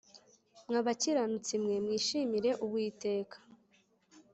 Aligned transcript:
Mwa 0.67 0.81
bakiranutsi 0.85 1.53
mwe 1.63 1.75
mwishimire 1.85 2.51
Uwiteka 2.65 3.37